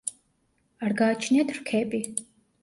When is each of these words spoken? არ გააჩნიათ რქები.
არ 0.87 0.95
გააჩნიათ 1.01 1.53
რქები. 1.59 2.01